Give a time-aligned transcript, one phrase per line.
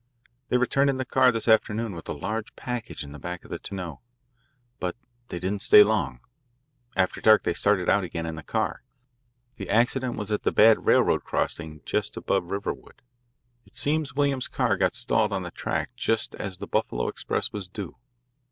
[0.49, 3.51] "They returned in the car this afternoon with a large package in the back of
[3.51, 4.01] the tonneau.
[4.79, 4.95] But
[5.27, 6.21] they didn't stay long.
[6.95, 8.81] After dark they started out again in the car.
[9.57, 13.03] The accident was at the bad railroad crossing just above Riverwood.
[13.63, 17.67] It seems Williams's car got stalled on the track just as the Buffalo express was
[17.67, 17.97] due.